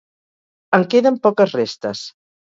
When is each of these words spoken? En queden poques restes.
En 0.77 0.85
queden 0.93 1.19
poques 1.27 1.53
restes. 1.59 2.01